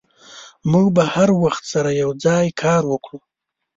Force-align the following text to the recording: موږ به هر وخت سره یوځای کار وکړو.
موږ 0.71 0.87
به 0.95 1.03
هر 1.13 1.29
وخت 1.43 1.63
سره 1.73 1.89
یوځای 2.01 2.45
کار 2.61 2.83
وکړو. 2.91 3.19